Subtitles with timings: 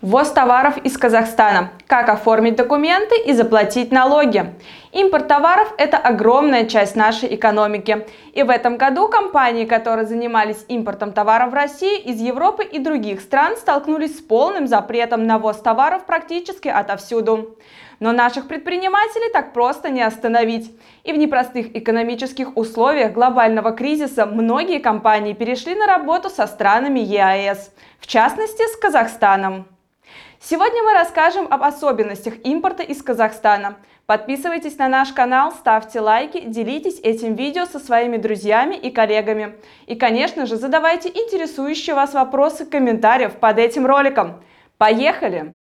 [0.00, 1.72] Ввоз товаров из Казахстана.
[1.88, 4.54] Как оформить документы и заплатить налоги.
[4.92, 8.06] Импорт товаров– это огромная часть нашей экономики.
[8.32, 13.20] И в этом году компании, которые занимались импортом товаров в Россию из Европы и других
[13.20, 17.56] стран, столкнулись с полным запретом на ввоз товаров практически отовсюду.
[17.98, 20.70] Но наших предпринимателей так просто не остановить.
[21.02, 27.72] И в непростых экономических условиях глобального кризиса многие компании перешли на работу со странами ЕАЭС,
[27.98, 29.66] в частности с Казахстаном.
[30.40, 33.76] Сегодня мы расскажем об особенностях импорта из Казахстана.
[34.06, 39.56] Подписывайтесь на наш канал, ставьте лайки, делитесь этим видео со своими друзьями и коллегами.
[39.86, 44.42] И, конечно же, задавайте интересующие вас вопросы в комментариях под этим роликом.
[44.78, 45.52] Поехали!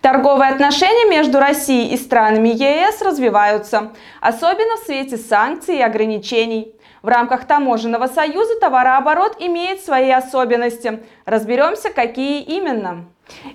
[0.00, 6.72] Торговые отношения между Россией и странами ЕС развиваются, особенно в свете санкций и ограничений.
[7.02, 11.00] В рамках таможенного союза товарооборот имеет свои особенности.
[11.24, 13.06] Разберемся, какие именно.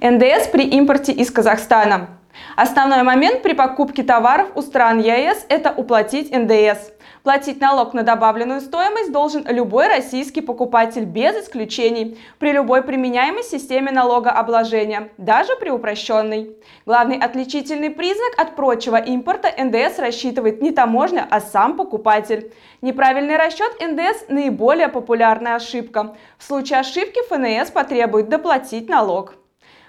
[0.00, 2.08] НДС при импорте из Казахстана.
[2.56, 6.92] Основной момент при покупке товаров у стран ЕС– это уплатить НДС.
[7.22, 13.92] Платить налог на добавленную стоимость должен любой российский покупатель без исключений при любой применяемой системе
[13.92, 16.56] налогообложения, даже при упрощенной.
[16.84, 22.52] Главный отличительный признак от прочего импорта НДС рассчитывает не таможня, а сам покупатель.
[22.80, 26.16] Неправильный расчет НДС– наиболее популярная ошибка.
[26.38, 29.34] В случае ошибки ФНС потребует доплатить налог.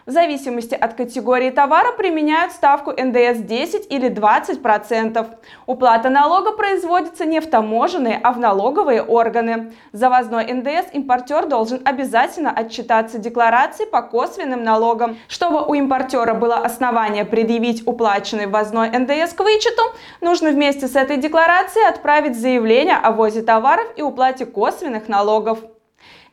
[0.05, 5.25] В зависимости от категории товара применяют ставку НДС 10 или 20%.
[5.65, 9.71] Уплата налога производится не в таможенные, а в налоговые органы.
[9.93, 15.15] Завозной НДС импортер должен обязательно отчитаться декларацией по косвенным налогам.
[15.29, 19.83] Чтобы у импортера было основание предъявить уплаченный ввозной НДС к вычету,
[20.19, 25.59] нужно вместе с этой декларацией отправить заявление о ввозе товаров и уплате косвенных налогов.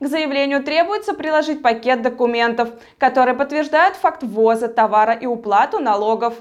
[0.01, 6.35] К заявлению требуется приложить пакет документов, которые подтверждают факт ввоза товара и уплату налогов.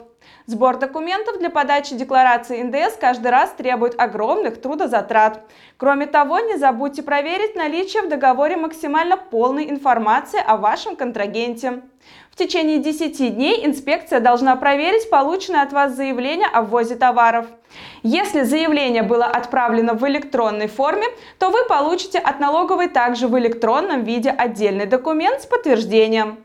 [0.46, 5.44] Сбор документов для подачи декларации НДС каждый раз требует огромных трудозатрат.
[5.78, 11.84] Кроме того, не забудьте проверить наличие в договоре максимально полной информации о вашем контрагенте.
[12.32, 17.46] В течение 10 дней инспекция должна проверить полученное от вас заявление о ввозе товаров.
[18.02, 21.06] Если заявление было отправлено в электронной форме,
[21.38, 26.40] то вы получите от налоговой также в электронном виде отдельный документ с подтверждением.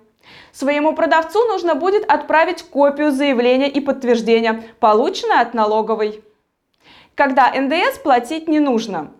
[0.52, 6.22] Своему продавцу нужно будет отправить копию заявления и подтверждения, полученное от налоговой.
[7.14, 9.10] Когда НДС платить не нужно.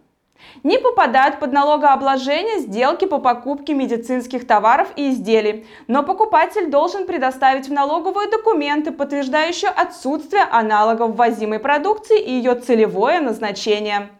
[0.62, 7.68] Не попадают под налогообложение сделки по покупке медицинских товаров и изделий, но покупатель должен предоставить
[7.68, 14.10] в налоговые документы, подтверждающие отсутствие аналогов ввозимой продукции и ее целевое назначение.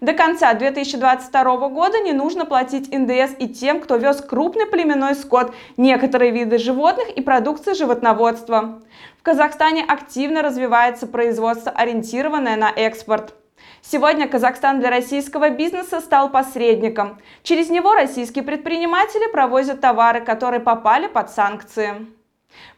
[0.00, 5.54] До конца 2022 года не нужно платить НДС и тем, кто вез крупный племенной скот,
[5.76, 8.82] некоторые виды животных и продукции животноводства.
[9.18, 13.34] В Казахстане активно развивается производство, ориентированное на экспорт.
[13.80, 17.18] Сегодня Казахстан для российского бизнеса стал посредником.
[17.42, 22.06] Через него российские предприниматели провозят товары, которые попали под санкции.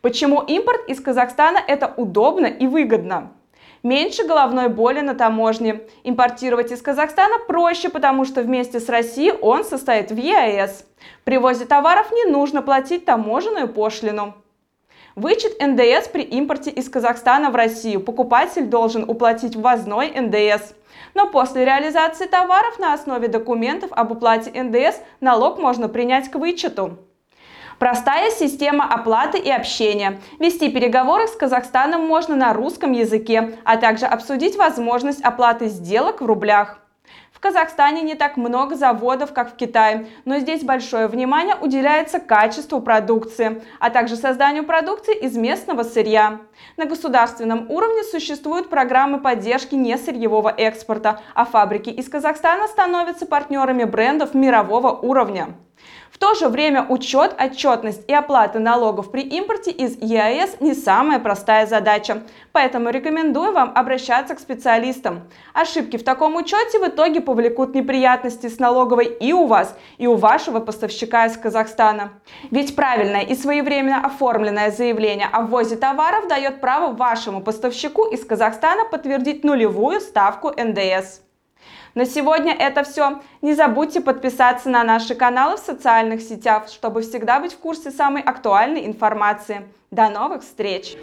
[0.01, 3.33] Почему импорт из Казахстана это удобно и выгодно?
[3.87, 5.83] Меньше головной боли на таможне.
[6.03, 10.85] Импортировать из Казахстана проще, потому что вместе с Россией он состоит в ЕАЭС.
[11.23, 14.35] При ввозе товаров не нужно платить таможенную пошлину.
[15.15, 20.75] Вычет НДС при импорте из Казахстана в Россию покупатель должен уплатить ввозной НДС.
[21.15, 26.99] Но после реализации товаров на основе документов об уплате НДС налог можно принять к вычету.
[27.79, 30.19] Простая система оплаты и общения.
[30.39, 36.27] Вести переговоры с Казахстаном можно на русском языке, а также обсудить возможность оплаты сделок в
[36.27, 36.79] рублях.
[37.33, 42.81] В Казахстане не так много заводов, как в Китае, но здесь большое внимание уделяется качеству
[42.81, 46.41] продукции, а также созданию продукции из местного сырья.
[46.79, 54.33] На государственном уровне существуют программы поддержки несырьевого экспорта, а фабрики из Казахстана становятся партнерами брендов
[54.33, 55.57] мирового уровня.
[56.11, 61.19] В то же время учет, отчетность и оплата налогов при импорте из ЕАЭС не самая
[61.19, 62.23] простая задача,
[62.53, 65.29] поэтому рекомендую вам обращаться к специалистам.
[65.53, 70.15] Ошибки в таком учете в итоге повлекут неприятности с налоговой и у вас, и у
[70.15, 72.13] вашего поставщика из Казахстана.
[72.51, 78.85] Ведь правильное и своевременно оформленное заявление о ввозе товаров дает право вашему поставщику из Казахстана
[78.85, 81.26] подтвердить нулевую ставку НДС.
[81.97, 83.21] На сегодня это все.
[83.41, 88.21] Не забудьте подписаться на наши каналы в социальных сетях, чтобы всегда быть в курсе самой
[88.21, 89.67] актуальной информации.
[89.91, 90.95] До новых встреч!